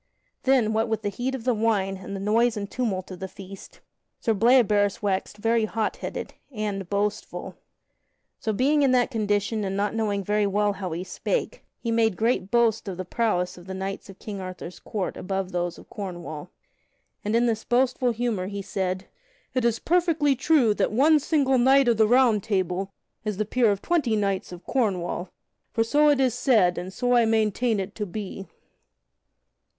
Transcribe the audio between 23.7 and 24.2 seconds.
twenty